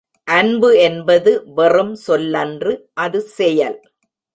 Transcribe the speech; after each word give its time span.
அன்பு 0.27 0.69
என்பது 0.79 1.31
வெறும் 1.53 1.95
சொல்லன்று 2.07 2.73
அது 2.99 3.21
செயல். 3.31 3.79